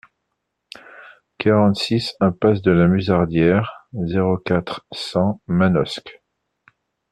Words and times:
quarante-six 1.37 2.15
impasse 2.21 2.63
de 2.63 2.71
la 2.71 2.87
Musardière, 2.87 3.85
zéro 3.93 4.35
quatre, 4.35 4.87
cent, 4.91 5.43
Manosque 5.45 6.19